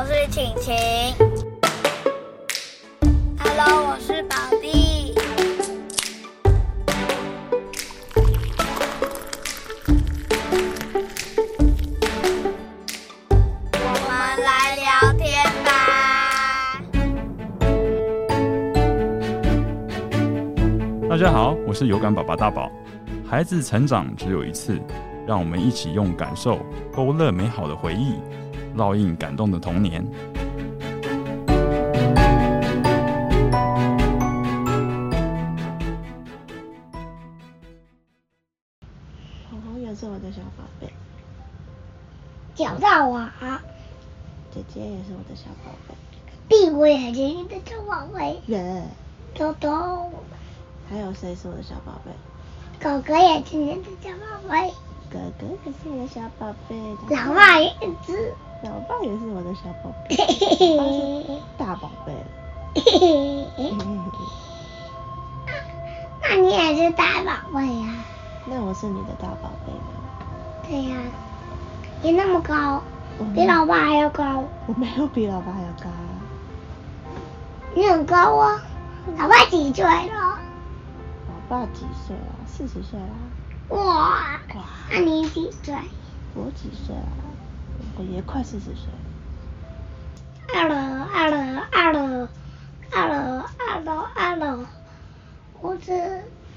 [0.00, 0.72] 我是晴晴。
[3.40, 5.12] Hello，我是宝弟。
[13.72, 14.14] 我们
[14.44, 14.86] 来聊
[15.18, 15.26] 天
[15.64, 15.68] 吧。
[21.10, 22.70] 大家好，我是有感宝宝大宝。
[23.28, 24.80] 孩子成长只有一次，
[25.26, 26.60] 让我们一起用感受
[26.94, 28.14] 勾勒美好的回忆，
[28.78, 30.06] 烙印感动的童年。
[39.50, 40.92] 红红也是我的小宝贝，
[42.54, 43.60] 找到我啊！
[44.52, 45.94] 姐姐也是我的小宝贝，
[46.48, 48.84] 屁股眼睛你的小宝贝，耶！
[49.36, 50.10] 豆豆，
[50.88, 52.12] 还有谁是我的小宝贝？
[52.80, 54.72] 狗狗也是你的小宝贝，
[55.10, 56.76] 哥哥也是我的小宝贝，
[57.14, 57.70] 老爸也
[58.06, 60.16] 是，老爸也是我的小宝贝，
[60.76, 60.96] 老爸是
[61.56, 62.18] 大宝贝了。
[66.20, 68.04] 那你也是大宝贝呀？
[68.46, 69.78] 那我是你的大宝贝吗？
[70.68, 70.96] 对呀，
[72.02, 72.82] 你那么高，
[73.34, 76.20] 比老爸还要高，我没有比老爸还要高啊。
[77.74, 78.60] 你很高啊！
[79.18, 80.38] 老爸几岁了？
[81.28, 82.22] 老爸几岁了？
[82.46, 83.06] 四十岁啦。
[83.68, 84.40] 哇！
[84.56, 84.64] 哇！
[84.90, 85.74] 那你几岁？
[86.34, 87.06] 我几岁啊？
[87.96, 88.88] 我爷快四十岁。
[90.54, 91.36] 二了，二楼，
[91.72, 92.28] 二楼，
[92.90, 94.64] 二楼，二楼，二楼，
[95.60, 95.92] 五只，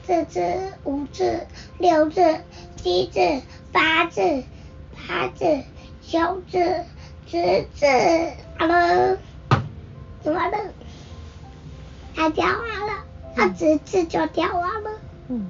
[0.06, 1.46] 四只，五只，
[1.78, 2.42] 六只，
[2.78, 4.44] 七只，八只，
[5.08, 5.64] 八只，
[6.02, 6.84] 九只，
[7.28, 7.86] 十只，
[8.58, 9.18] 二楼，
[10.22, 10.58] 怎么了？
[12.16, 13.04] 它掉完了，
[13.36, 14.92] 它十只就掉完了。
[15.28, 15.50] 嗯。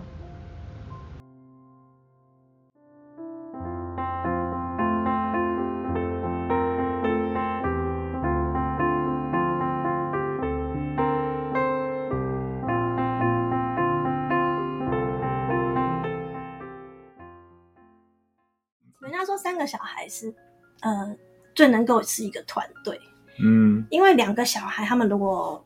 [20.11, 20.33] 是，
[20.81, 21.15] 呃，
[21.55, 22.99] 最能够是一个团队。
[23.41, 25.65] 嗯，因为两个小孩他们如果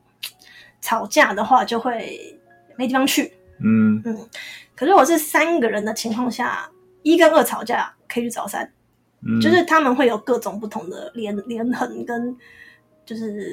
[0.80, 2.38] 吵架的话，就会
[2.76, 3.32] 没地方去。
[3.58, 4.28] 嗯嗯。
[4.76, 6.70] 可是我是三个人的情况下，
[7.02, 8.70] 一跟二吵架可以去找三，
[9.22, 12.36] 嗯，就是他们会有各种不同的连连横跟，
[13.04, 13.52] 就是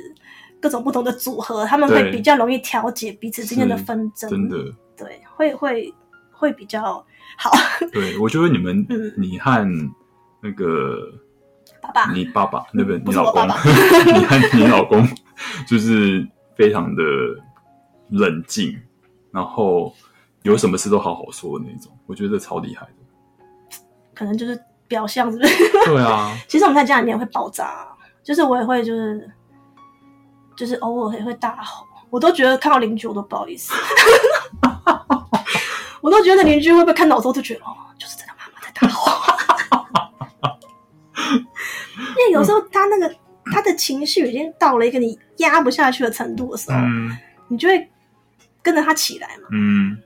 [0.62, 4.30] 各种不同的组合，他们会比较容易调解彼此之间的纷争。
[4.30, 4.58] 真的。
[4.96, 5.92] 对，会会
[6.32, 7.04] 会比较
[7.36, 7.52] 好。
[7.92, 9.68] 对，我觉得你们， 嗯，你和
[10.44, 11.10] 那个
[11.82, 15.08] 爸爸，你爸爸那个不你老公，爸 爸你和你老公
[15.66, 17.02] 就是非常的
[18.10, 18.78] 冷静，
[19.32, 19.96] 然后
[20.42, 22.92] 有什么事都好好说的那种，我觉得超厉害的。
[24.14, 25.56] 可能就是表象，是不是？
[25.88, 26.38] 对啊。
[26.48, 27.88] 其实我们在家里面会爆炸，
[28.22, 29.32] 就是我也会，就是
[30.58, 33.74] 就是偶尔也会大吼，我都觉得看到邻居我都不好意思。
[36.02, 39.34] 我都觉得邻居会不会看到我，都觉得哦，就是这个妈妈在大吼。
[42.34, 43.16] 有时候他那个、嗯、
[43.54, 47.18] 他的情绪已经到了一个你压不下去的程度的时候，嗯、
[47.48, 47.90] 你就会
[48.62, 49.48] 跟着他起来嘛。
[49.52, 49.98] 嗯。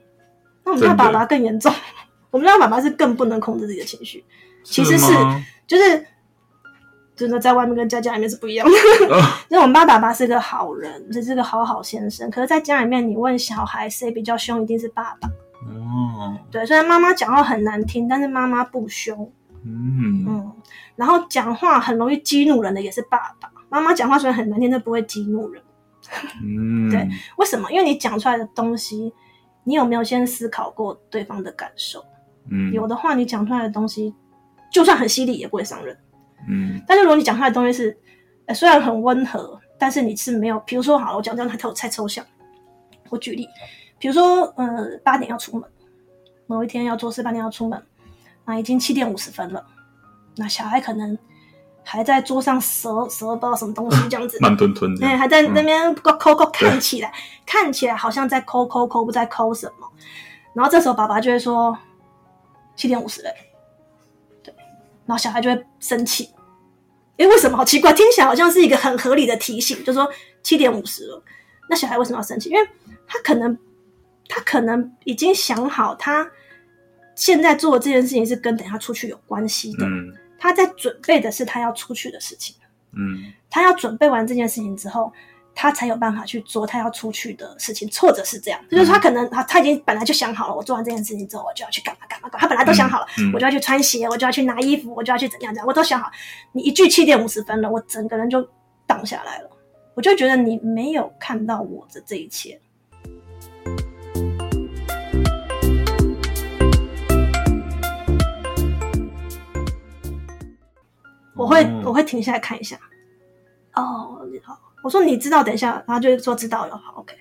[0.64, 1.72] 那我们家爸爸更严重，
[2.30, 4.22] 我们家爸爸是更不能控制自己的情绪。
[4.62, 5.12] 其实是
[5.66, 6.06] 就是
[7.16, 8.74] 真的在外面跟在家里面是不一样的。
[9.14, 12.30] 哦、因 为我们爸爸爸是个好人，这是个好好先生。
[12.30, 15.28] 可是，在家里面，你问小孩谁比较凶，一定是爸爸。
[15.66, 19.32] 哦，对，虽然妈妈讲话很难听，但是妈妈不凶。
[19.68, 20.52] 嗯嗯，
[20.96, 23.50] 然后讲话很容易激怒人的也是爸爸。
[23.68, 25.62] 妈妈讲话虽然很难听，但不会激怒人。
[26.42, 27.06] 嗯，对，
[27.36, 27.70] 为什么？
[27.70, 29.12] 因为你讲出来的东西，
[29.64, 32.02] 你有没有先思考过对方的感受？
[32.50, 34.14] 嗯，有的话，你讲出来的东西，
[34.72, 35.94] 就算很犀利，也不会伤人。
[36.48, 37.98] 嗯，但是如果你讲出来的东西是，
[38.46, 42.24] 呃，虽然很温和，但是你是没有，比如说，好了，我讲这样太太抽象。
[43.10, 43.46] 我举例，
[43.98, 45.68] 比如说，呃，八点要出门，
[46.46, 47.82] 某一天要做事，八点要出门，
[48.48, 49.62] 那已经七点五十分了，
[50.36, 51.16] 那小孩可能
[51.84, 57.12] 还在桌上折折不知道什么东西，这样子， 慢吞吞的，对，还在那边抠抠抠，看起来
[57.44, 59.86] 看起来好像在抠抠抠，不在抠什么。
[60.54, 61.76] 然后这时候爸爸就会说，
[62.74, 63.30] 七点五十了。
[65.04, 66.30] 然后小孩就会生气，
[67.18, 67.56] 哎，为什么？
[67.56, 70.10] 好奇怪，听起来好像是一个很合理的提醒，就说
[70.42, 71.22] 七点五十了。
[71.68, 72.48] 那小孩为什么要生气？
[72.48, 72.66] 因为
[73.06, 73.58] 他可能，
[74.26, 76.30] 他可能已经想好，他
[77.18, 79.84] 现在做的这件事情是跟等下出去有关系的。
[79.84, 82.54] 嗯，他在准备的是他要出去的事情。
[82.92, 85.12] 嗯，他要准备完这件事情之后。
[85.60, 92.42] 他才有办法去做他要出去的事情，或者是这样，就是他可能他他已经本来就想好了，我做完这件事情之后，我就要去干嘛干嘛干嘛。
[92.42, 96.08] 他本来都想好了，嗯嗯、我就要去穿鞋，我就要去拿衣服，我就要去怎样怎样，我都想好。
[96.52, 98.48] 你一句七点五十分了，我整个人就
[98.86, 99.50] 荡下来了，
[99.96, 102.60] 我就觉得你没有看到我的这一切。
[111.38, 112.76] 我会我会停下来看一下，
[113.74, 117.14] 哦，好，我说你知道，等一下，然后就说知道了，好，OK，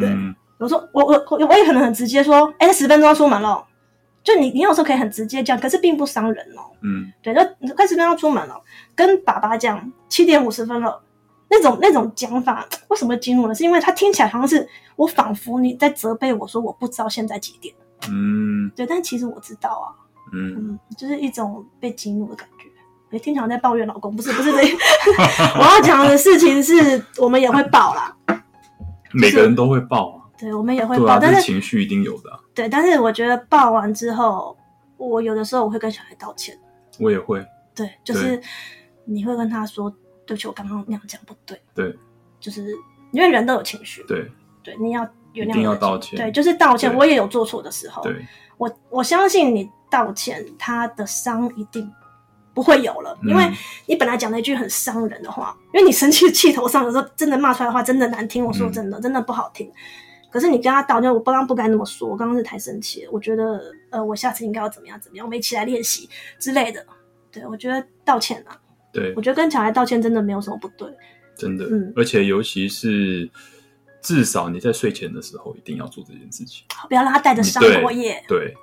[0.00, 3.64] 对，嗯、我说我我我我也可能很直接说，哎，十分钟要出门了，
[4.24, 8.60] 就你你有时候可以很直接讲，可是并不伤人哦，嗯，对，就快十分钟要出门了，
[8.96, 11.00] 跟爸爸讲七点五十分了，
[11.48, 13.54] 那种那种讲法为什么会激怒呢？
[13.54, 17.72] 是因为他听起来好像是我仿佛你在责备我说我不知道现在几点，
[18.10, 19.86] 嗯，对，但其实我知道啊，
[20.32, 20.54] 嗯。
[20.56, 22.68] 嗯，就是一种被激怒的感觉。
[23.18, 24.58] 经常在抱怨老公，不是不是这，
[25.58, 28.16] 我要讲的事情是我们也会爆啦，
[29.12, 34.56] 每个人都会爆啊，对，我们也会爆，但是情绪一定有的，对，但是我觉得爆完之后，
[34.96, 36.58] 我有的时候我会跟小孩道歉，
[36.98, 37.44] 我也会，
[37.74, 38.40] 对，就是
[39.04, 39.90] 你会跟他说，
[40.26, 41.96] 对不起，我刚刚那样讲不对，对，
[42.40, 42.74] 就是
[43.12, 44.30] 因为人都有情绪，对，
[44.62, 48.24] 对，你要原谅，一定要道歉，对，就是道歉，我也有做错的时候，对，
[48.56, 51.92] 我我相信你道歉，他的伤一定。
[52.54, 53.44] 不会有了，因为
[53.86, 58.44] 你本来讲了一句很伤人的话，嗯、因为你生气气头上的时候，真的骂出来的话真的难听。
[58.44, 59.70] 我说真的，嗯、真的不好听。
[60.30, 63.10] 可是你跟他道歉，我刚刚不该那么说，我刚刚是太生气了。
[63.12, 63.60] 我觉得，
[63.90, 66.08] 呃，我下次应该要怎么样怎么样，我们一起来练习
[66.38, 66.84] 之类的。
[67.30, 68.56] 对，我觉得道歉啊，
[68.92, 70.88] 对，我觉得跟小孩道歉真的没有什么不对，
[71.36, 71.66] 真的。
[71.70, 73.30] 嗯，而且尤其是
[74.00, 78.22] 至少你在睡前的时候一定要做这件事情，不要让他带着伤过夜。
[78.28, 78.54] 对。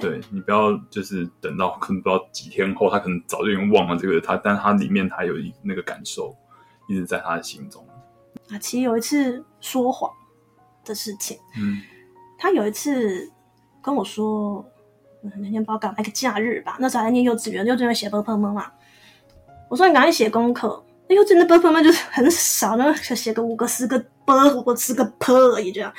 [0.00, 6.34] 对你不要就是等到可能不知道几天后，他可能早就已经忘了这个他，但他里面他有一那个感受
[6.88, 7.86] 一直在他的心中。
[8.50, 10.10] 啊，其实有一次说谎
[10.84, 11.82] 的事情，嗯，
[12.38, 13.30] 他有一次
[13.82, 14.64] 跟我说，
[15.22, 18.72] 那天不知道干嘛，个假日吧，那时候还念幼稚园，幼稚园写波砰砰嘛，
[19.68, 25.92] 我说你赶快写功课，那幼稚园的波砰就是很少，那写个五个四个波，五个四个坡而已这样。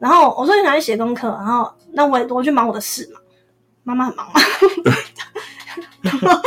[0.00, 3.20] 然后我说你想去写功课，然后那我我去忙我的事嘛。
[3.84, 4.40] 妈妈很忙嘛。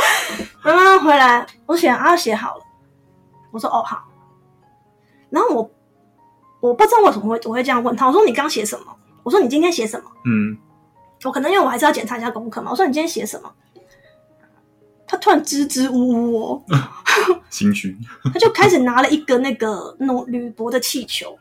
[0.64, 2.62] 妈妈回来，我写啊写好了。
[3.52, 4.04] 我说哦好。
[5.30, 5.70] 然后我
[6.60, 8.06] 我不知道为什么会我会这样问他。
[8.06, 8.96] 我说你刚写什么？
[9.22, 10.10] 我说你今天写什么？
[10.26, 10.58] 嗯。
[11.24, 12.70] 我可能因为我还是要检查一下功课嘛。
[12.70, 13.50] 我说你今天写什么？
[15.06, 16.62] 他突然支支吾吾哦，
[17.50, 17.96] 心虚。
[18.32, 21.36] 他就开始拿了一个那个那种铝箔的气球。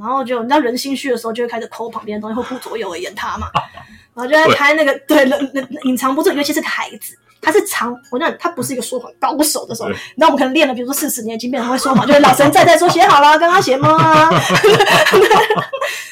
[0.00, 3.46] 然后就你知道人心虚的时候，就会开始抠旁边的东西，会顾左右而言他嘛。
[4.14, 7.94] 然后就在拍那个对，对隐隐藏不住，尤其是个孩子，他是藏。
[8.10, 14.28] 我讲他不是一个说谎高手的时候，那我们可能练了，比如说四十年，已经变成会说谎， 就是老神在在说写好了，刚刚写吗？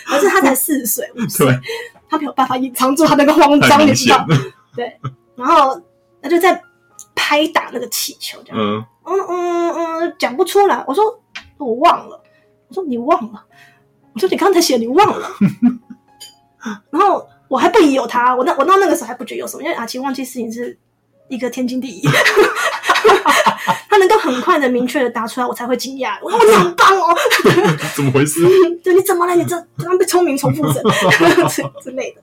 [0.06, 1.46] 可是 他才四十岁五岁，
[2.08, 4.24] 他没有办法隐藏住他那个慌张，你知道？
[4.76, 4.96] 对。
[5.34, 5.80] 然后
[6.22, 6.62] 他就在
[7.14, 8.58] 拍打那个气球，这样。
[8.60, 10.84] 嗯嗯嗯嗯，讲不出来。
[10.86, 11.04] 我说
[11.58, 12.22] 我忘了。
[12.68, 13.44] 我说你忘了。
[14.18, 15.30] 我说你刚才写你忘了，
[16.90, 20.76] 然后我还不疑有他，我那我到那个时候还不觉得有什么，因为阿奇忘记事情是
[21.28, 22.02] 一个天经地义，
[23.88, 26.18] 他能够很快的明确的答出来，我才会惊讶。
[26.20, 27.16] 我说你很棒哦，
[27.94, 28.40] 怎么回事？
[28.82, 29.36] 对，你怎么了？
[29.36, 30.82] 你这刚刚被聪明重复症
[31.80, 32.20] 之类的，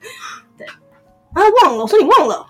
[0.58, 0.66] 对，
[1.34, 2.46] 然后忘了，我说你忘了，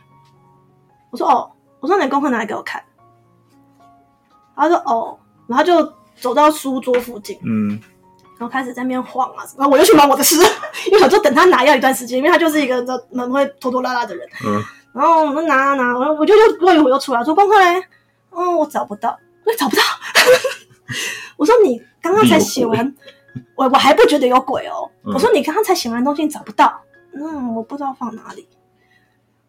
[1.12, 1.48] 我说哦，
[1.78, 2.82] 我说你功课拿来给我看，
[4.56, 7.80] 他说哦，然后就走到书桌附近，嗯。
[8.38, 10.36] 然后开始在那边晃啊，然后我又去忙我的事，
[10.86, 14.28] 因为想说等他拿要一段时间，因为他就是一个门会拖拖拉拉的人。
[14.44, 14.62] 嗯。
[14.92, 17.82] 然后我们拿啊拿，我我就又过一会又出来说功课嘞，
[18.30, 19.82] 嗯，我找不到，我也找不到。
[21.36, 22.94] 我说你刚刚才写完，
[23.56, 24.90] 我我还不觉得有鬼哦。
[25.04, 26.80] 嗯、我说你刚刚才写完东西你找不到，
[27.14, 28.48] 嗯，我不知道放哪里。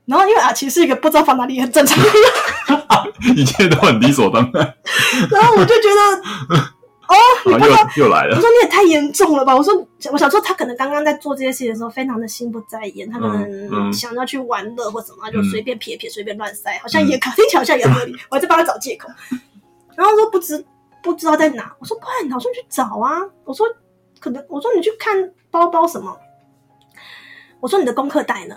[0.06, 4.74] 然后因为阿奇是一个不知道放哪里很正常的人， 一切都很理所当然。
[5.32, 6.77] 然后我就觉得。
[7.08, 8.36] 哦， 你又，又来了。
[8.36, 9.56] 我说你也太严重了吧！
[9.56, 9.74] 我说，
[10.12, 18.14] 我想说他可能刚刚在做这些事情的时候，非常的心不在焉，他可能想要去玩乐或什么，嗯、就随便撇撇，随便乱塞，好像也可、嗯、听起来好像也合理。
[18.30, 19.08] 我还在帮他找借口，
[19.96, 20.64] 然后说不知
[21.02, 21.74] 不知道在哪。
[21.80, 23.22] 我说快，我说你去找啊！
[23.46, 23.66] 我说
[24.20, 26.18] 可能，我说你去看包包什么？
[27.60, 28.56] 我说你的功课袋呢？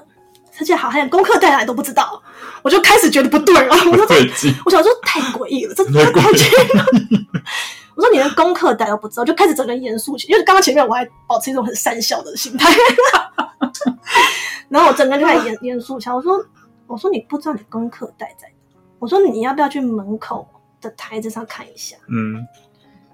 [0.58, 2.22] 而且好像功课带来都不知道，
[2.62, 3.74] 我就开始觉得不对了。
[3.90, 4.16] 我说这，
[4.66, 6.84] 我想说太诡异了，这太诡异了。
[8.00, 12.66] 我说你连功课带都不知道，就开始整个人严肃起，因为刚刚前面我还保持一种很善笑的心态，
[14.70, 16.14] 然后我整个人就开始严严肃起来。
[16.14, 16.42] 我说，
[16.86, 18.54] 我说你不知道你功课带在哪？
[18.98, 20.48] 我说你要不要去门口
[20.80, 21.94] 的台子上看一下？
[22.08, 22.46] 嗯，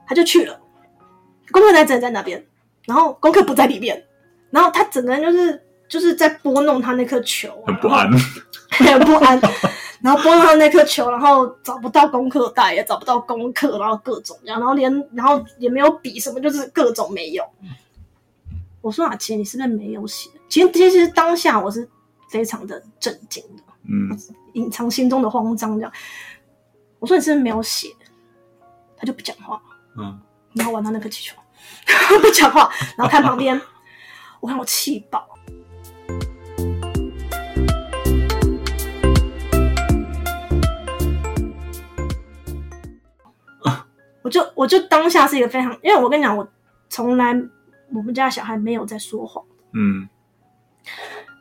[0.07, 0.57] 他就去了，
[1.51, 2.47] 功课袋真的在那边，
[2.85, 4.05] 然后功课不在里面，
[4.51, 5.63] 然后他整个人就是。
[5.89, 8.11] 就是在拨弄他那颗球，很不安，
[8.77, 9.41] 很不安。
[10.01, 17.45] 然后拨到那颗球，然后找不到功课袋，也找不到功课，然后各种这样，然后连然后也没有笔什么，就是各种没有。
[18.81, 20.31] 我说啊，姐，你是不是没有写？
[20.49, 21.89] 其实其实当下我是
[22.29, 24.17] 非常的震惊的，嗯，
[24.53, 25.93] 隐藏心中的慌张这样。
[26.99, 27.89] 我说你是不是没有写？
[28.97, 29.61] 他就不讲话，
[29.97, 30.19] 嗯，
[30.55, 31.37] 然后玩到那颗气球，
[32.21, 33.61] 不讲话，然后看旁边，
[34.41, 35.36] 我看我气爆。
[44.27, 46.47] 我就我就当下是一个非常，因为我跟你讲，我
[46.89, 47.33] 从来
[47.95, 50.09] 我们家小孩没有在说谎，嗯，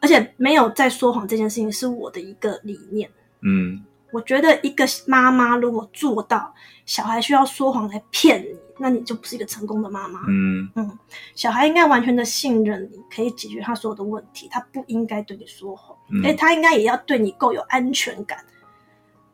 [0.01, 3.09] 而且没有在说谎这件事情是我的一个理念，
[3.41, 6.53] 嗯，我觉得一个妈妈如果做到
[6.85, 10.69] 小孩需要说谎来骗你，那你就不是一个成功的妈妈，嗯。
[10.75, 10.99] 嗯，
[11.33, 18.37] 小孩应该完全的信任你，可以解决他所有的问题，他不应该对你说谎，嗯，哎，他应该也要对你够有安全感，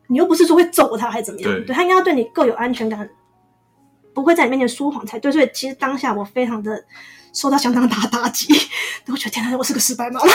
[0.06, 3.06] 你又不是说会揍他还是怎么样，对，对他应该要对你够有安全感。
[4.14, 6.84] 不会在你面前说谎才对，所以其实当下我非常的
[7.32, 8.52] 受到相当大打击，
[9.08, 10.26] 我觉得天哪，我是个失败妈妈。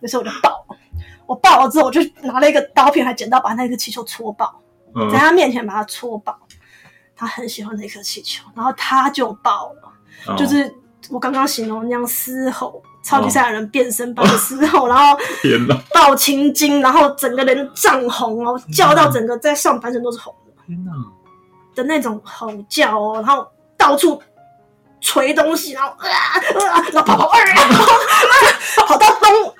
[0.00, 0.66] 于是我就爆，
[1.26, 4.60] 我爆了之后，我就拿了一个刀片还剪刀，把那个气球戳爆，
[4.94, 6.38] 嗯，在他面前把它戳爆。
[7.14, 9.92] 他很喜欢那颗气球，然后他就爆了，
[10.26, 10.74] 哦，就是
[11.08, 12.82] 我刚刚形容那样嘶吼。
[13.02, 15.18] 超级赛亚人变身版的时候，然后
[15.92, 20.92] 爆青筋，然后整个人涨红哦，叫到整个在上半身都是红的，天哪。
[21.74, 24.22] 的那种吼叫哦，然后到处
[25.00, 26.06] 捶东西，然后啊
[26.70, 27.38] 啊，然后跑跑啊，
[28.86, 29.54] 跑到东，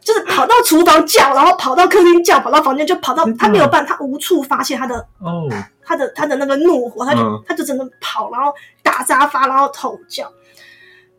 [0.00, 5.46] 就是跑到厨房叫，然后跑到客厅叫，跑到房间就跑到他没有办法，他无处发泄他的哦，
[5.84, 10.28] 他的他的那个怒火，他就他就只能跑，然后打沙发，然后吼叫，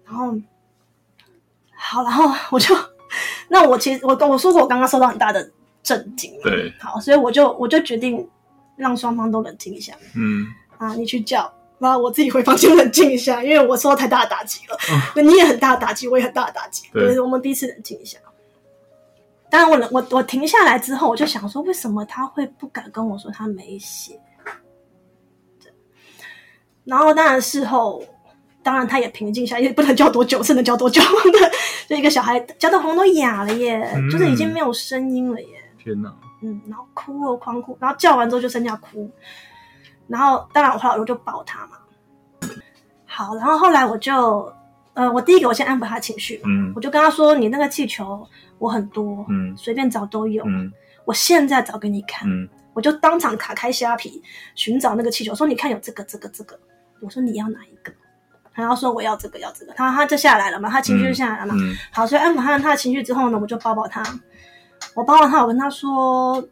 [0.05, 0.33] 然后。
[1.93, 2.75] 好，然后我就，
[3.47, 5.47] 那我其实我跟我说过，我刚刚受到很大的
[5.83, 6.33] 震惊。
[6.41, 8.27] 对，好，所以我就我就决定
[8.75, 9.93] 让双方都冷静一下。
[10.15, 10.47] 嗯，
[10.79, 14.77] 啊，你去叫，然后我自己回房间冷静一下，因为我受到太大的打击了。
[15.15, 16.87] 嗯，你也很大的打击，我也很大的打击。
[16.91, 18.17] 对，对，我们彼此冷静一下。
[19.51, 24.19] 当然，我我我停下来之后，我就想说，为什么他会不敢跟我说他没写？
[26.85, 28.03] 然后，当然事后。
[28.63, 31.51] 当然，他也平静下来，也不能叫多久，是能叫多久的？
[31.87, 35.47] 就一个小孩叫到喉咙都哑了耶，嗯，就是已经没有声音了耶。
[35.77, 36.13] 天哪！
[36.41, 39.09] 嗯，然后哭哦，狂哭，然后叫完之后就剩下哭。
[40.07, 41.77] 然后，当然我后来我就抱他嘛。
[43.05, 44.51] 好，然后后来我就，
[44.93, 48.27] 呃，我第一个我先安抚他情绪嘛，嗯，我就跟他说：“你那个气球
[48.57, 50.71] 我很多，嗯，随便找都有，嗯，
[51.05, 54.21] 我现在找给你看。”嗯，我就当场卡开虾皮
[54.55, 56.59] 寻找那个气球，说：“你看有这个，这个，这个。”
[57.01, 57.93] 我说：“你要哪一个？”
[58.53, 61.55] 然后说我要这个要这个，他他就下来了嘛，他情绪就下来了嘛。
[61.57, 64.03] 嗯嗯、好，所以安抚他他的情绪之后呢，我就抱抱他。
[64.95, 66.45] 我抱抱他，我跟他说：“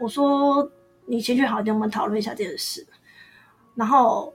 [0.00, 0.70] 我说
[1.06, 2.86] 你情绪好一点，我们讨论一下这件事。”
[3.74, 4.32] 然后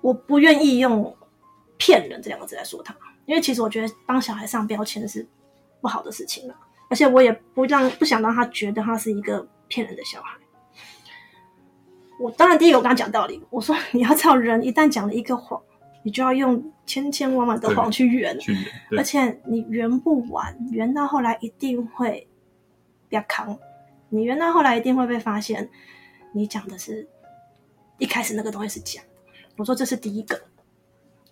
[0.00, 1.14] 我不愿意用
[1.76, 2.94] “骗人”这两个字来说他，
[3.26, 5.26] 因为其实我觉得帮小孩上标签是
[5.82, 6.54] 不好的事情了，
[6.88, 10.38] 而且我也不让不想让他觉得他是一个骗人的小孩。
[12.18, 15.60] 我当然第一个我跟他讲道理，我说你要知道，人一旦讲了一个谎。
[16.06, 18.36] 你就要用千千万万的谎去圆，
[18.94, 22.28] 而且你圆不完，圆到后来一定会
[23.08, 23.58] 比较扛。
[24.10, 25.66] 你圆到后来一定会被发现，
[26.34, 27.08] 你讲的是
[27.96, 29.08] 一开始那个东西是假的。
[29.56, 30.38] 我说这是第一个，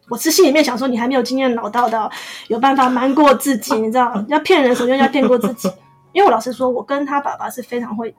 [0.09, 2.11] 我是心里面想说，你还没有经验老道到
[2.49, 4.25] 有办法瞒过自己，你知道？
[4.29, 5.71] 要骗人，首先要骗过自己。
[6.15, 8.15] 因为我老实说，我跟他爸爸是非常会、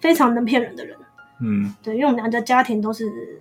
[0.00, 0.98] 非常能骗人的人。
[1.40, 3.40] 嗯，对，因为我们两个家庭都是。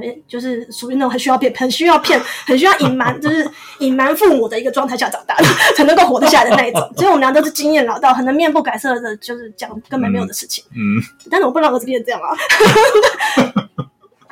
[0.00, 3.50] 对，就是属于那种很需要骗、很需要骗、很需要隐瞒， 就是
[3.80, 6.80] 隐瞒父母的一个状态下长大的， 才能够活得下来的那一种。
[6.96, 10.62] 所以我们俩都是经验老道，很能面不改色的，就是讲根本没有的事情。
[10.70, 12.36] 嗯，但是我不能让儿子变成这样啊。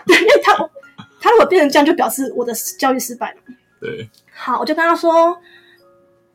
[0.06, 0.54] 对，因为他
[1.20, 3.36] 他如果变成这样，就表示我的教育失败了。
[3.80, 5.36] 对，好，我就跟他说，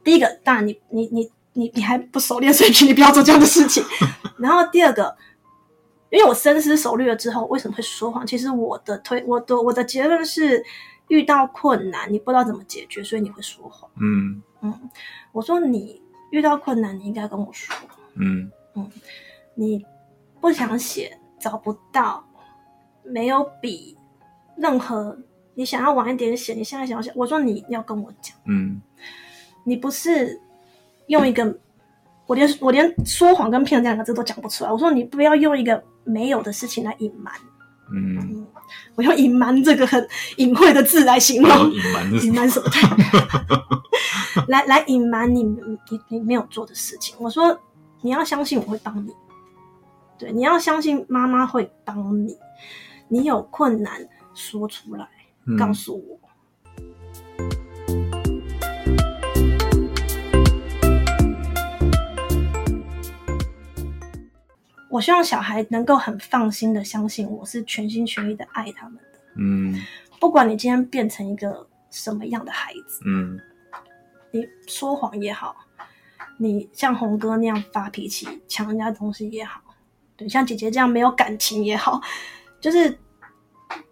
[0.04, 3.82] 第一个，当然你你你你你还不熟练，所以你不要做这样的事情。
[4.38, 5.16] 然后第二个。
[6.12, 8.28] 因为我深思熟虑了之后，为什么会说谎？
[8.28, 10.64] 其实我的推，我的我的结论是，
[11.08, 13.90] 遇到困难你不知道怎么解决，所以你会说谎。
[13.96, 14.90] 嗯嗯，
[15.32, 17.74] 我说你遇到困难，你应该跟我说。
[18.16, 18.90] 嗯嗯，
[19.56, 19.86] 你
[20.40, 22.24] 不想写，找不到，
[23.04, 23.98] 没有笔，
[24.58, 25.18] 任何
[25.54, 28.36] 你想要晚一点写，你现在想要写，我说你要跟我讲。
[28.46, 28.82] 嗯，
[29.64, 30.40] 你不是
[31.08, 31.58] 用一个，
[32.32, 34.72] 我连我连说谎跟骗这两个字都讲不出来。
[34.72, 35.84] 我说你不要用一个。
[36.04, 37.32] 没有的事情来隐瞒，
[37.94, 38.48] 嗯，
[38.96, 40.06] 我用隐瞒这个很
[40.38, 42.66] 隐晦的字来形容，隐瞒是隐瞒什么？
[44.48, 47.16] 来来隐瞒你你你没有做的事情。
[47.20, 47.56] 我说
[48.02, 49.12] 你要相信我会帮你，
[50.18, 52.36] 对，你要相信妈妈会帮你。
[53.08, 55.08] 你有困难说出来，
[55.46, 56.20] 嗯、告诉我。
[64.92, 69.20] 我希望小孩能够很放心的相信我是全心全意的爱他们的。
[69.38, 69.74] 嗯，
[70.20, 73.40] 不管你今天变成一个什么样的孩子，嗯，
[74.32, 75.56] 你说谎也好，
[76.38, 79.62] 你像红哥那样发脾气抢人家东西也好，
[80.18, 82.02] 对，像姐姐这样没有感情也好，
[82.60, 83.00] 就是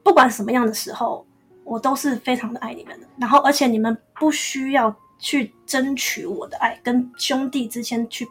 [0.04, 1.26] 不管什么样的时候，
[1.64, 3.08] 我都是非常的爱你们的。
[3.18, 8.28] 然后，而且你们不需要去争取我的爱，跟兄弟之间去。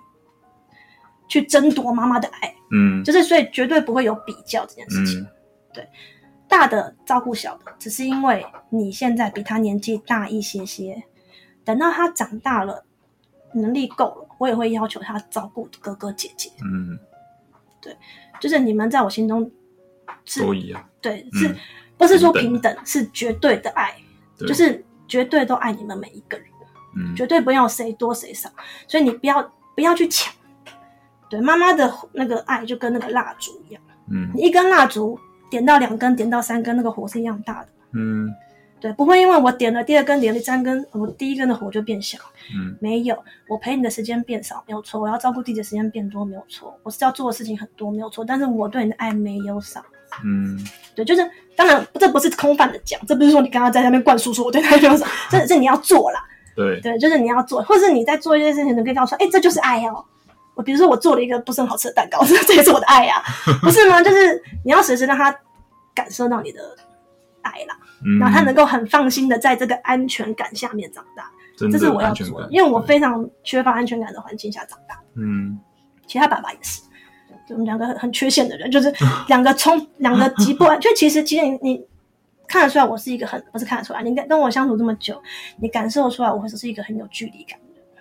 [1.29, 5.29] 去争夺妈妈的爱，嗯，就是所以绝对不会有比较这件事情，嗯、
[5.75, 5.89] 对，
[6.49, 11.03] 大的照顾小的，只是因为你现在比他年纪大一些些，
[11.65, 12.83] 等到他长大了，
[13.53, 16.99] 能力够了，我也会要求他照顾哥哥姐姐，嗯，
[17.81, 17.95] 对，
[18.41, 19.51] 就是你们在我心中
[20.25, 21.57] 是都一样，对，嗯、是
[21.99, 23.95] 不是说平等，是绝对的爱，
[24.39, 26.47] 就是绝对都爱你们每一个人，
[26.97, 28.49] 嗯，绝对不要谁多谁少，
[28.87, 29.43] 所以你不要
[29.75, 30.33] 不要去抢。
[31.29, 35.19] 对妈妈的那个爱就跟那个蜡烛一样，嗯，你一根蜡烛
[35.51, 38.29] 点到两根，点到三根，那个火是一样大的，嗯，
[38.81, 42.19] 对，不会因为我点了第二根，点了第三根，我第一根的火就变小，
[42.55, 43.17] 嗯，没有，
[43.49, 49.83] 我陪你的时间变少，没有错，我要照顾弟弟的时间变多，没有错，我是要做的事情很多，没有错，但是我对你的爱没有少，
[50.25, 50.59] 嗯，
[50.95, 56.25] 对，就是当然这不是空泛的讲，这不是说你刚刚在那边灌输说我对他没有少，这这你要做啦，
[56.57, 60.05] 对，对，就是你要做，或是你在做一件事情，你可以告诉说，哎，这就是爱哦。
[60.59, 63.23] 我比如说，我做了一个不是很好吃的蛋糕， 这这也是我的爱呀，
[63.63, 64.03] 不是吗？
[64.03, 65.33] 就是你要时时让他
[65.95, 66.61] 感受到你的
[67.43, 71.31] 爱啦，嗯、然后他能够很放心的在这个安全感下面长大，
[71.71, 74.99] 这是我要做的，因为我非常缺乏安全感的环境下长大。
[75.15, 75.57] 嗯，
[76.09, 76.83] 其他爸爸也是，
[77.49, 78.93] 就我们两个很缺陷的人，就是
[79.29, 81.87] 两个冲两个极不安， 就其实其实你你
[82.49, 85.23] 看得出来，我是一个很不是看得出来，你跟跟我相处这么久，
[85.61, 87.57] 你感受出来，我会是一个很有距离感。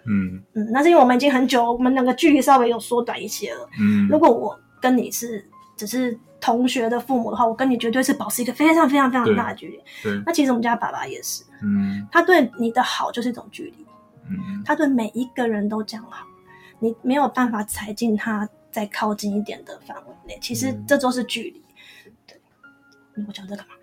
[0.07, 3.69] 嗯嗯，那是因为我们已经很久，我们两个距离稍微有缩短一些了。
[3.79, 9.79] 嗯，如果我跟你是只是同学的父母的话，我跟你绝对是保持一个非常非常非常大的距离。
[10.03, 13.85] 对，那其实我们家爸爸也是，嗯，他对你的好就是一种距离，
[14.29, 16.25] 嗯，他对每一个人都这样好，
[16.79, 21.51] 你没有办法踩进他再靠近一点的范围内，其实这都是距离。
[21.51, 21.63] 对，
[23.27, 23.73] 我讲这干嘛？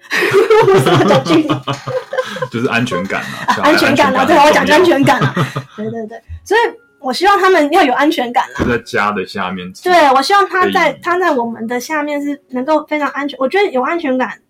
[0.69, 1.49] 我什么讲距离？
[2.51, 5.35] 就是安全感啊，啊安全感啊，对，我讲安全感啊，
[5.77, 6.61] 对对对，所以
[7.01, 8.55] 我希望他们要有安全感啦。
[8.59, 13.37] 就在家的下面，对，我希望他在他在我们的下面是能够非常安全。
[13.39, 14.41] 我觉得有安全感，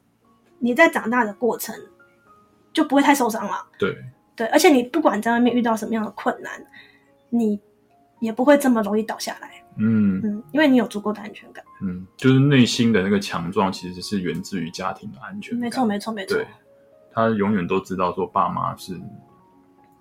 [0.59, 1.75] 你在长大的过程
[2.73, 3.66] 就不会太受伤了。
[3.79, 3.97] 对
[4.37, 6.53] 对，而且你不管在外面遇到什么样的困难，
[7.31, 7.59] 你
[8.20, 9.63] 也不会这么容易倒下来。
[9.77, 11.65] 嗯嗯，因为你有足够的安全感。
[11.83, 15.61] 嗯，就是内心的那个强壮，其实是源自于家庭的安全感。
[15.61, 16.39] 没错，没错，没错。
[17.13, 18.95] 他永远都知道说爸妈是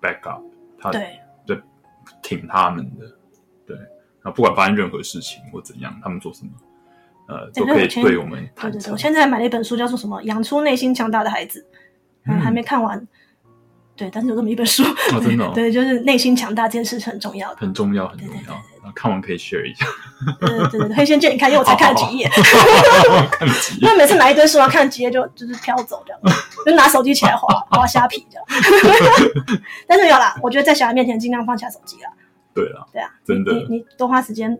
[0.02, 0.42] backup，
[0.78, 1.60] 他对对
[2.22, 3.06] 挺他们的，
[3.64, 3.78] 对，
[4.22, 6.50] 那不管发生任何事情或怎样，他们做什么，
[7.28, 8.48] 呃，都可以对我们。
[8.56, 10.20] 对对对，我现在买了一本书，叫做什么？
[10.24, 11.64] 养出内心强大的孩子，
[12.26, 13.06] 嗯，还没看完。
[13.96, 14.82] 对，但是有这么一本书，
[15.22, 18.62] 真的， 对，就是内心强大这件事是很重要的，很重要，很重要。
[18.94, 19.86] 看完可以 share 一下。
[20.40, 22.28] 对对对，可以先借你看，因为我才看了几页。
[22.28, 23.78] 看几页？
[23.80, 26.20] 因为每次拿一堆书啊，看几页就就是飘走这样，
[26.66, 28.44] 就拿手机起来划划虾皮这样。
[29.86, 32.10] 但是有啦，我觉得在小孩面前尽量放下手机啦。
[32.52, 34.56] 对啊，对啊，真的，你你多花时间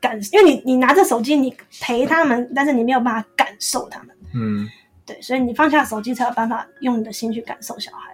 [0.00, 4.08] 感，因为你你拿着手机，你陪他们，但是你没有办法感受他们。
[4.34, 4.68] 嗯，
[5.06, 8.13] 对，所以你放下手机才有办法用你的心去感受小孩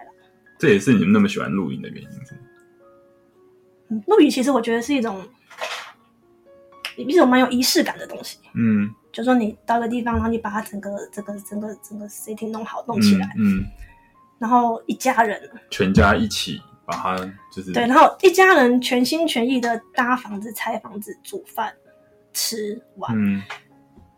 [0.61, 2.41] 这也是你们那么喜欢露营的原因，是吗？
[3.89, 5.27] 嗯，录影其实我觉得是一种。
[6.97, 13.65] 一种蛮有仪式感的东西，嗯，就说你到一个地方，然后你把它整个、整个、整个、整个 setting 弄好、弄起来，嗯，嗯，
[14.37, 15.41] 然后一家人。
[15.71, 17.15] 全家一起把它
[17.51, 21.73] 就是对，然后一家人全心全意的搭房子、拆房子、煮饭、
[22.33, 23.41] 吃玩，嗯，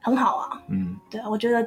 [0.02, 1.66] 很好啊，嗯，对啊，我觉得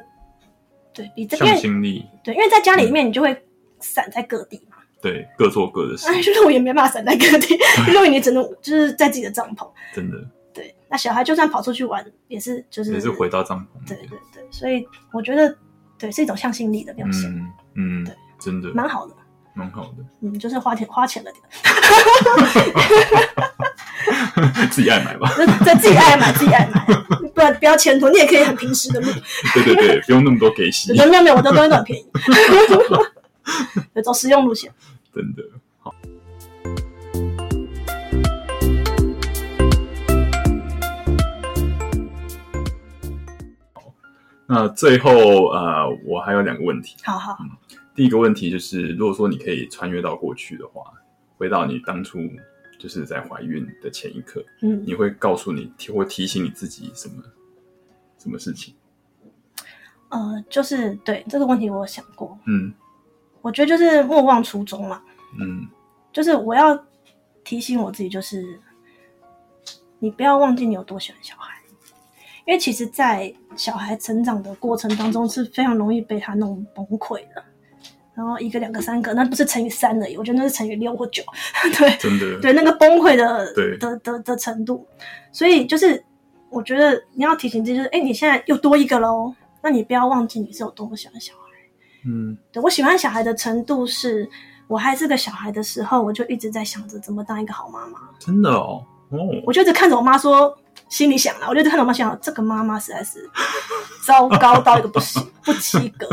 [0.93, 3.46] 对比这向心力，对，因为在家里面你就会
[3.79, 7.57] 散在各地嘛，嗯、对，各做各的事，哎，录影没办法散在各地，
[7.93, 10.17] 录影你只能就是在自己的帐篷，真的。
[10.53, 13.87] 对，那小孩就算跑出去玩，也是就是也是回到帐篷。
[13.87, 15.55] 对对对，所以我觉得
[15.99, 17.29] 对是一种向心力的表现。
[17.29, 19.13] 嗯嗯，对，真的蛮好的，
[19.53, 19.97] 蛮好的。
[20.21, 21.43] 嗯，就是花钱花钱了点，
[24.71, 25.31] 自己爱买吧。
[25.63, 26.83] 对，自己爱买自己爱买，
[27.35, 29.11] 不然不要牵拖，你也可以很平时的录。
[29.53, 30.91] 对对对，不用那么多给息。
[30.97, 32.07] 没有没有，我的东西都很便宜。
[33.93, 34.71] 对，走实用路线。
[35.13, 35.43] 真的
[35.79, 35.93] 好。
[44.49, 45.11] 那最后
[45.49, 46.95] 呃，我还有两个问题。
[47.03, 47.37] 好好。
[47.41, 47.49] 嗯，
[47.93, 50.93] 第一个问题就是，如果说你可以穿越到过去的话，
[51.37, 52.19] 回到你当初
[52.79, 57.15] 就是在怀孕的前一刻，嗯，你会告诉你提或提醒你自己什么
[58.17, 58.73] 什么事情？
[60.09, 62.39] 呃，就是对这个问题，我有想过。
[62.45, 62.73] 嗯，
[63.41, 65.01] 我觉得就是莫忘初衷嘛。
[65.39, 65.67] 嗯，
[66.11, 66.77] 就是我要
[67.43, 68.59] 提醒我自己，就是
[69.99, 71.55] 你不要忘记你有多喜欢小孩。
[72.45, 77.43] 因为其实，在小孩成长的过程当中，是非常容易被他弄崩溃的。
[78.15, 81.21] 然后一个、两个、三个，那不是乘以三而已，我觉得那是乘以六或九。
[81.77, 84.87] 对，真的，对那个崩溃的的的的程度。
[85.33, 86.01] 所以就是，
[86.49, 91.46] 我觉得你要提醒自己，就是，哎，你现在又多一个喽，那你不要忘记你是有多么喜欢小孩。
[92.07, 94.29] 嗯，对，我喜欢小孩的程度是，
[94.67, 97.99] 我还是个小孩的时候，我就一直在想着怎么当一个好妈妈。
[98.17, 100.57] 真的哦，哦，我就一直看着我妈说。
[100.89, 103.29] 心里想了，我就看着我妈想，这个妈妈实在是
[104.05, 106.07] 糟糕到一个不行，不及格，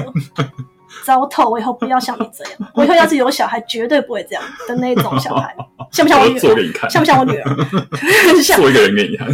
[1.05, 1.49] 糟透。
[1.49, 5.55] 我以后不要像你这样，我以后要是有小孩，绝对不会这样的那种小孩，
[5.93, 6.41] 像不像我女儿？
[6.41, 7.57] 做给你看，像不像我女儿？
[8.43, 9.29] 像做一个人给你看。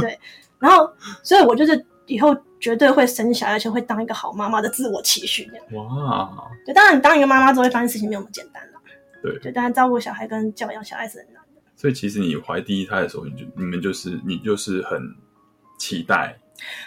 [0.00, 0.18] 对，
[0.58, 0.90] 然后，
[1.22, 5.50] 所以我就是以后绝对会生小孩，而且会当一个好妈妈的自我期许。
[5.72, 6.30] 哇，
[6.64, 8.80] 对，当然，你当一个妈妈之后，会发现事情没有那么简单了。
[9.22, 11.42] 对，对，当然照顾小孩跟教养小孩是很难。
[11.74, 14.98] 所以其实你怀第一胎的时候，你就你们就是你就是很
[15.78, 16.38] 期待。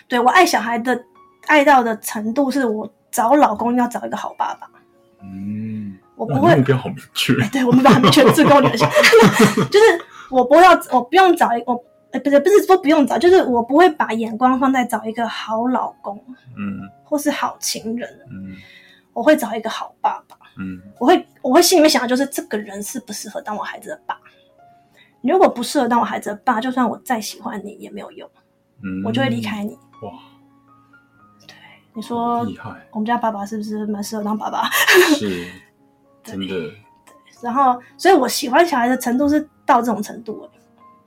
[0.07, 0.99] 对，我爱小孩的
[1.45, 4.67] 爱到的程度，是我找老公要找一个好爸爸。
[5.21, 7.33] 嗯，我不会目标好明确。
[7.33, 8.89] 欸、 对，我目标很明确，是跟我女儿讲，
[9.69, 9.85] 就是
[10.31, 16.17] 我不要，我不用找一个，我哎，不是不是说不用找，就是我不会把眼光放在找一个好老公，
[16.57, 18.55] 嗯，或是好情人，嗯，
[19.13, 24.19] 我会找一个好爸爸，嗯，我会我会心里面想的就是这个人适不适合当我孩子的爸。
[25.21, 28.27] 你如果不适合当我孩子的爸，就算我再喜欢你也没有用，
[28.81, 29.73] 嗯，我就会离开你。
[30.01, 30.11] 哇，
[31.45, 31.55] 对，
[31.93, 34.67] 你说厉害，我们家爸爸是不是蛮适合当爸爸？
[35.19, 35.45] 是，
[36.23, 36.47] 真的。
[36.47, 36.73] 对，
[37.41, 40.51] 然后，所以我喜欢小孩的程度是到这种程度了。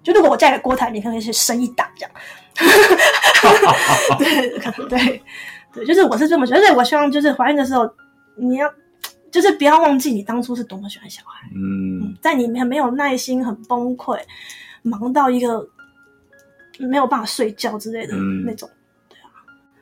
[0.03, 2.11] 就如果我嫁给郭台铭，可能是生意大这样。
[4.19, 5.23] 对，可能对，
[5.73, 6.61] 对，就是我是这么觉得。
[6.61, 7.88] 而且我希望就是怀孕的时候，
[8.37, 8.73] 你要。
[9.31, 14.21] 就是不要忘记你当初是多么喜欢小孩，嗯，在你很没有耐心、很崩溃、
[14.83, 15.67] 忙到一个
[16.79, 18.77] 没有办法睡觉之类的那种，嗯、
[19.09, 19.33] 对啊。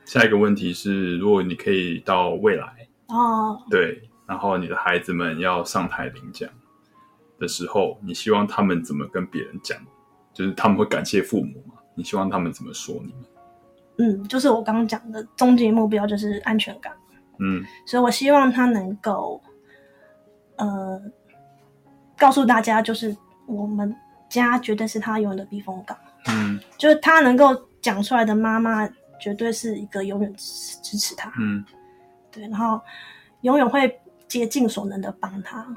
[0.05, 6.49] 下一个问题是，如果你可以到未来，哦，对，然后你的孩子们要上台领奖
[7.37, 9.77] 的时候，你希望他们怎么跟别人讲？
[10.33, 11.75] 就是他们会感谢父母吗？
[11.93, 13.25] 你希望他们怎么说你们？
[13.97, 16.91] 嗯，就是我刚刚讲的终极目标就是安全感。
[17.39, 19.41] 嗯，所以我希望他能够，
[20.55, 21.01] 呃，
[22.17, 23.15] 告诉大家，就是
[23.45, 23.95] 我们
[24.29, 25.97] 家绝对是他永远的避风港。
[26.27, 27.49] 嗯，就是他能够
[27.81, 28.87] 讲出来的妈妈，
[29.19, 31.31] 绝对是一个永远支持他。
[31.39, 31.63] 嗯，
[32.31, 32.79] 对，然后
[33.41, 35.67] 永远会竭尽所能的帮他。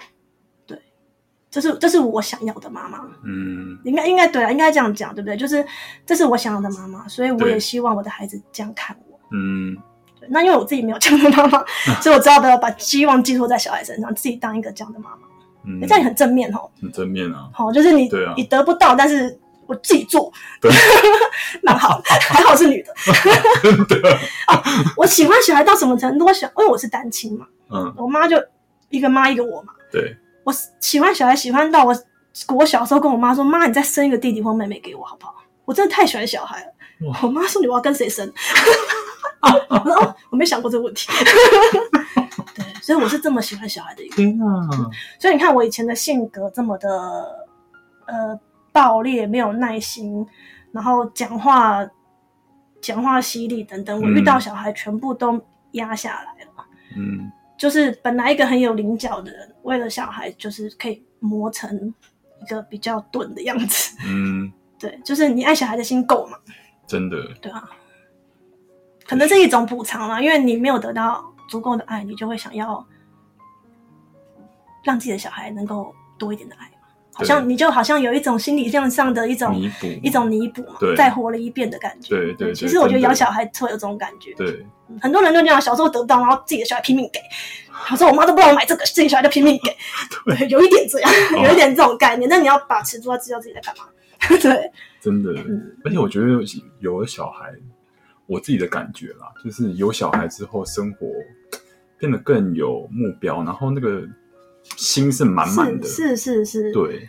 [1.54, 3.00] 对，这是这是我想要的妈妈。
[3.24, 5.36] 嗯，应该应该对啊，应该这样讲，对不对？
[5.36, 5.64] 就是
[6.04, 9.18] 这是我想要的妈妈，所以我也希望我的孩子这样看我。
[9.32, 9.76] 嗯。
[10.30, 11.64] 那因为我自己没有这样的妈妈，啊、
[12.00, 15.28] 所以我知道要把希望寄托在小孩身上，自己当一个这样的妈妈，
[15.66, 20.72] 嗯，这样也很正面哦，很正面啊，好，就是你，对啊，你得不到，但是我自己做，对，
[21.62, 22.94] 蛮好，还好是女的，
[23.62, 24.10] 真的、
[24.48, 24.62] 哦，
[24.96, 26.24] 我喜欢小孩到什么程度？
[26.24, 28.42] 我想，因为我是单亲嘛，嗯，我妈就
[28.88, 31.96] 一个妈一个我嘛，对，我喜欢小孩，喜欢到我，
[32.54, 35.35] 我小时候跟我妈说，妈，你再生一个弟弟或妹妹给我好不好？
[35.64, 36.72] 我真的太喜欢小孩了，
[37.22, 38.30] 我妈说你我要跟谁生？
[39.40, 41.11] 哦， 我没想过这个问题。
[42.54, 44.38] 对，所以我是这么喜欢小孩的一个人。
[44.38, 44.68] 天啊！
[45.18, 46.88] 所以你看，我以前的性格这么的
[48.07, 48.38] 呃
[48.72, 50.26] 暴烈，没有耐心，
[50.72, 51.87] 然后讲话
[52.80, 55.40] 讲话犀利等等，我遇到小孩全部都
[55.72, 56.64] 压下来了。
[56.96, 61.92] 嗯，就是本来一个很有棱角的人，为了小孩，就是可以磨成
[62.40, 63.96] 一个比较钝的样子。
[64.07, 64.50] 嗯，
[64.81, 66.38] 对，就是你爱小孩的心够嘛？
[66.87, 67.16] 真的。
[67.42, 67.68] 对啊。
[69.07, 72.87] 可能是一种补偿啦，因为你没有得到足够的爱，你就会想要
[74.83, 76.88] 让自己的小孩能够多一点的爱嘛。
[77.12, 82.09] 好像你就好像有一种心理上的一种弥补，一种弥补嘛，再活了一遍的感觉。
[82.09, 82.55] 对对。
[82.55, 84.33] 其实我觉得养小孩会有这种感觉。
[84.35, 84.66] 对，
[85.00, 87.20] 很多人都这样，小时候得不到，然后自己的小孩拼命给。
[87.87, 89.76] 他说：“我妈都不让我买这个，自己小孩就拼命给。
[90.24, 91.12] 对”，有一点这样，
[91.44, 92.28] 有一点这种概念。
[92.28, 93.85] 哦、但你要把持住，要知道自己在干嘛。
[94.40, 95.33] 对，真的。
[95.42, 96.26] 嗯、而且我觉得
[96.80, 97.52] 有了小孩，
[98.26, 101.07] 我自己的感觉啦，就是有小孩之后，生活
[101.98, 104.02] 变得更有目标，然后那个
[104.76, 105.87] 心是满满的。
[105.87, 106.62] 是是是。
[106.68, 107.07] 是对，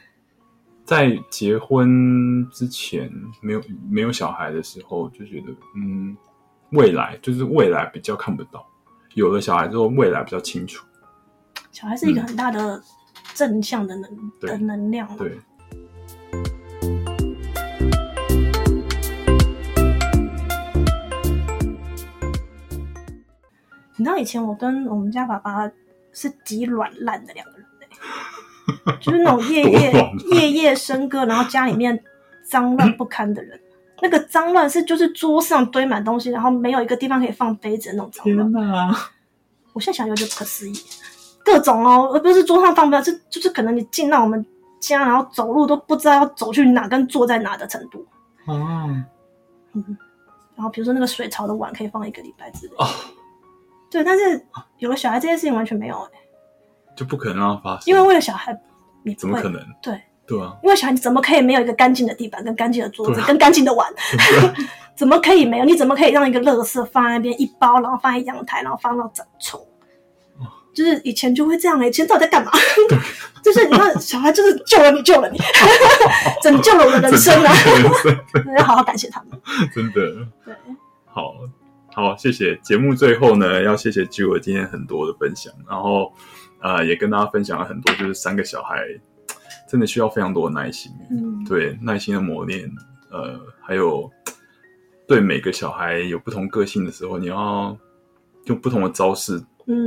[0.84, 3.10] 在结婚之前，
[3.42, 6.18] 没有没有小孩的时候，就觉得嗯，
[6.72, 8.66] 未来就是未来比较看不到。
[9.14, 10.86] 有了小孩之后，未来比较清楚。
[11.72, 12.82] 小孩是一个很大的
[13.34, 15.08] 正向的能、嗯、的能量。
[15.18, 15.38] 对。
[23.98, 25.72] 你知道以前我跟我们家爸爸
[26.12, 27.66] 是极软烂的两个人
[29.00, 32.04] 就是那种夜夜夜夜笙歌，然后家里面
[32.44, 33.58] 脏乱不堪的人。
[34.02, 38.52] 那个脏乱是就是桌上堆满东西，然后没有一个地方可以放杯子的那种脏乱。
[38.52, 38.96] 天哪！
[39.74, 40.74] 我现在想有点不可思议，
[41.44, 44.46] 各种哦，而不是桌上放不了，就就是可能你进到我们
[44.80, 48.06] 家，然后走路都不知道要走去哪跟坐在哪的程度。
[48.46, 48.88] 哦。
[49.74, 49.98] 嗯。
[50.56, 52.74] 然后比如说那个水槽的碗可以放一个礼拜之类。
[52.78, 52.88] 哦。
[53.92, 54.46] 对，但是
[54.78, 56.20] 有了小孩这件事情完全没有哎。
[56.96, 57.84] 就不可能让它发生。
[57.86, 58.58] 因为为了小孩，
[59.04, 59.62] 你怎么可能？
[59.82, 60.02] 对。
[60.28, 63.88] 对啊，因为小孩怎么可以没有一个干净的地板、跟干净的桌子、跟干净的碗？
[64.96, 65.66] 怎么可以没有？
[65.66, 69.60] 你怎么可以让一个垃圾放在那边一包，然后放在阳台，然后放到长虫？
[70.74, 72.52] 就是以前就会这样哎，以前到底在干嘛？
[73.44, 75.38] 就是你看小孩，就是救了你，救了你，
[76.44, 77.54] 拯救了我的人生啊！
[78.58, 79.40] 要好好感谢他们，
[79.74, 80.02] 真的。
[80.44, 80.54] 对，
[81.06, 81.34] 好
[81.94, 82.58] 好谢谢。
[82.58, 86.12] 节目最后呢，要谢谢 Jill 今天很多的分享，然后
[86.62, 88.80] 呃，也跟大家分享了很多，就是三个小孩。
[89.76, 92.72] 真的需要非常多的耐心，嗯，对，耐心的磨练，
[93.12, 94.10] 呃，还有
[95.06, 97.78] 对每个小孩有不同个性的时候，你要
[98.46, 99.38] 用不同的招式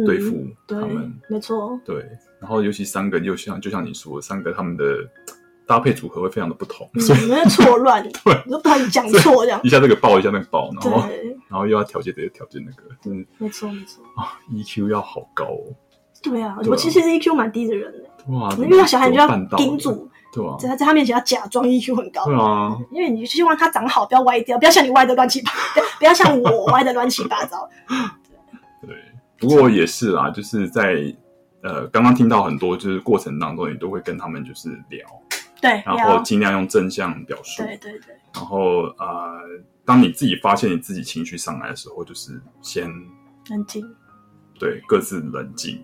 [0.05, 2.07] 对付他们，嗯、没错，对。
[2.39, 4.85] 然后尤其三个，就像就像你说，三个他们的
[5.67, 11.35] 搭配组合会非常的不同，嗯、所以错乱， 对，你都不知道你讲错这样， 一下这个爆，一下那个爆，然后对。
[11.49, 14.05] 然后又要调节这个调节那个，嗯，没错没错。
[14.17, 15.73] 啊，EQ 要好高哦。
[16.23, 18.08] 对啊，我其实 EQ 蛮低的人呢。
[18.29, 25.51] 哇，遇到小孩你就要盯住，对啊，在在他面前要假装 EQ 很高，对啊，因为你希望他长好，不要歪掉，不要像你歪的乱七八，
[25.99, 27.69] 不要像我歪的乱七八糟。
[28.87, 28.97] 对，
[29.39, 31.15] 不过也是啦，就是在
[31.63, 35.07] 呃刚刚听到很多，就是过程当中，你都会跟他们就是聊，
[35.61, 39.41] 对，然后尽量用正向表述，对对对，然后呃，
[39.87, 42.87] 当你自己发现你自己情绪上来的时候，就是先
[43.49, 43.83] 冷静，
[44.59, 45.83] 对，各自冷静。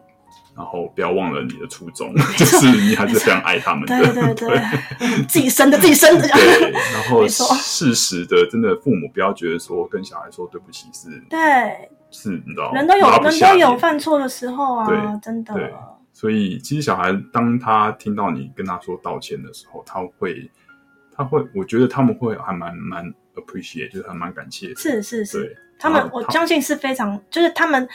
[0.56, 4.12] 然后不要忘了你的初衷， 就是你还是非常爱他们的。
[4.12, 4.60] 对对对，
[5.26, 6.28] 自己生的自己生的。
[6.28, 15.52] 对， 然后适时的，真的父母不要觉得说跟小孩说对不起是，对，是，你知道，人都有人都有犯错的时候啊，对，真的。
[15.54, 15.72] 对，
[16.12, 20.48] 所以其实小孩当他听到你跟他说道歉的时候，他会，
[21.12, 24.72] 他会，我觉得他们会还蛮蛮 appreciate，就是还蛮感谢。
[24.76, 27.88] 是是是，他们我相信是非常，就是他们。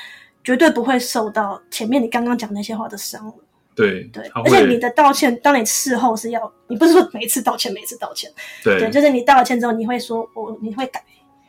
[0.43, 3.33] 绝对不会受到前面你刚刚讲那些话的伤。
[3.75, 8.29] 对对，而且你的道歉，当你事后是要，你不是说每一次道歉，每一次道歉。
[8.61, 11.01] 对，对，就是你道了歉之后，你会说，我你会改。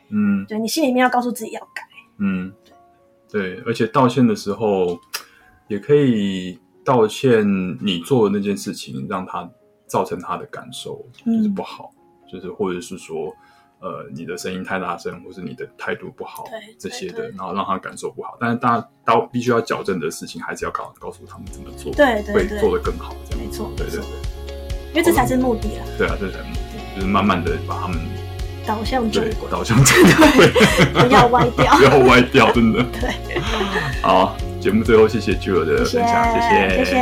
[0.09, 1.83] 嗯，对，你心里面要告诉自己要改。
[2.19, 2.49] 嗯，
[3.29, 4.97] 对，对，而且道歉的时候，
[5.67, 7.45] 也可以道歉
[7.81, 9.49] 你做的那件事情让他
[9.85, 13.33] 造成他的感受就是不好，嗯、就是或者是说。
[13.81, 18.37] 呃，你的声音太大声，或是你的态度不好，对这些的，然后让他感受不好。
[18.39, 23.15] 但是大家到必须要矫正的事情，还是要告告诉他们怎么做，对对，会做得更好。
[23.37, 24.05] 没错，对对对，
[24.91, 25.85] 因为这才是目的啊。
[25.97, 27.97] 对啊，这才是目的，就是慢慢的把他们
[28.67, 30.47] 导向正轨，导向正轨，
[30.93, 32.83] 不要歪掉， 不要歪掉，真的。
[33.01, 33.41] 对，
[34.03, 36.95] 好，节目最后谢谢 Jill 的分享，谢谢，谢谢，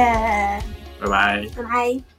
[1.01, 2.09] 拜拜，拜拜。